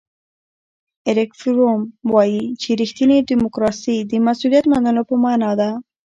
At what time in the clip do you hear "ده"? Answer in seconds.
5.59-5.69